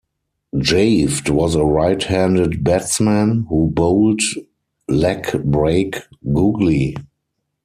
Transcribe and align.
Javed 0.55 1.29
was 1.29 1.53
a 1.53 1.63
right-handed 1.63 2.63
batsman 2.63 3.45
who 3.49 3.67
bowled 3.69 4.21
leg 4.87 5.29
break 5.45 5.97
googly. 6.33 6.95